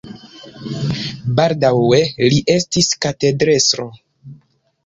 Baldaŭe 1.41 2.01
li 2.31 2.41
estis 2.57 2.91
katedrestro. 3.07 3.87